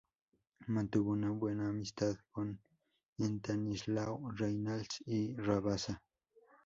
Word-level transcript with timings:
Mantuvo 0.67 1.11
una 1.11 1.29
buena 1.29 1.69
amistad 1.69 2.15
con 2.31 2.59
Estanislao 3.19 4.31
Reynals 4.31 5.03
y 5.05 5.35
Rabassa. 5.35 6.01